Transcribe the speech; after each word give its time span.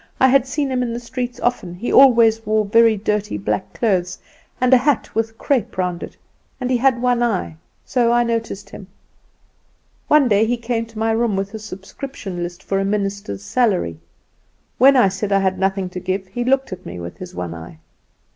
I 0.19 0.29
had 0.29 0.47
seen 0.47 0.71
him 0.71 0.81
in 0.81 0.93
the 0.93 0.99
streets 0.99 1.39
often; 1.41 1.75
he 1.75 1.93
always 1.93 2.43
wore 2.43 2.65
very 2.65 2.97
dirty 2.97 3.37
black 3.37 3.71
clothes, 3.75 4.17
and 4.59 4.73
a 4.73 4.77
hat 4.77 5.13
with 5.13 5.37
crepe 5.37 5.77
round 5.77 6.01
it, 6.01 6.17
and 6.59 6.71
he 6.71 6.77
had 6.77 7.03
one 7.03 7.21
eye, 7.21 7.57
so 7.85 8.11
I 8.11 8.23
noticed 8.23 8.71
him. 8.71 8.87
One 10.07 10.27
day 10.27 10.43
he 10.47 10.57
came 10.57 10.87
to 10.87 10.97
my 10.97 11.11
room 11.11 11.35
with 11.35 11.53
a 11.53 11.59
subscription 11.59 12.41
list 12.41 12.63
for 12.63 12.79
a 12.79 12.83
minister's 12.83 13.43
salary. 13.43 13.99
When 14.79 14.95
I 14.95 15.07
said 15.07 15.31
I 15.31 15.37
had 15.41 15.59
nothing 15.59 15.87
to 15.91 15.99
give 15.99 16.25
he 16.29 16.43
looked 16.43 16.73
at 16.73 16.83
me 16.83 16.99
with 16.99 17.17
his 17.19 17.35
one 17.35 17.53
eye. 17.53 17.77